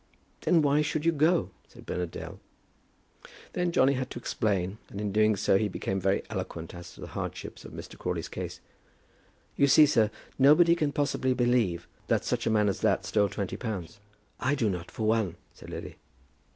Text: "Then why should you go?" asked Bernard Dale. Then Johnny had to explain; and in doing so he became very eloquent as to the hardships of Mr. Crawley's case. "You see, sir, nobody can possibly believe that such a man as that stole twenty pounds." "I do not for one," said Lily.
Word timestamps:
"Then 0.41 0.63
why 0.63 0.81
should 0.81 1.05
you 1.05 1.11
go?" 1.11 1.51
asked 1.67 1.85
Bernard 1.85 2.09
Dale. 2.09 2.39
Then 3.53 3.71
Johnny 3.71 3.93
had 3.93 4.09
to 4.09 4.17
explain; 4.17 4.79
and 4.89 4.99
in 4.99 5.11
doing 5.11 5.35
so 5.35 5.59
he 5.59 5.67
became 5.67 6.01
very 6.01 6.23
eloquent 6.27 6.73
as 6.73 6.95
to 6.95 7.01
the 7.01 7.07
hardships 7.13 7.65
of 7.65 7.71
Mr. 7.71 7.99
Crawley's 7.99 8.27
case. 8.27 8.61
"You 9.55 9.67
see, 9.67 9.85
sir, 9.85 10.09
nobody 10.39 10.75
can 10.75 10.91
possibly 10.91 11.35
believe 11.35 11.87
that 12.07 12.25
such 12.25 12.47
a 12.47 12.49
man 12.49 12.67
as 12.67 12.79
that 12.81 13.05
stole 13.05 13.29
twenty 13.29 13.57
pounds." 13.57 13.99
"I 14.39 14.55
do 14.55 14.71
not 14.71 14.89
for 14.89 15.05
one," 15.05 15.35
said 15.53 15.69
Lily. 15.69 15.97